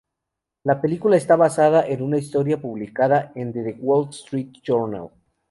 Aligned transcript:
La 0.63 0.81
película 0.81 1.15
está 1.15 1.35
basada 1.35 1.85
en 1.87 2.01
una 2.01 2.17
historia 2.17 2.59
publicada 2.59 3.31
en 3.35 3.53
"The 3.53 3.75
Wall 3.79 4.09
Street 4.09 4.49
Journal". 4.63 5.11